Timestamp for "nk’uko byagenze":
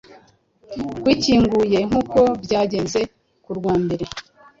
1.87-2.99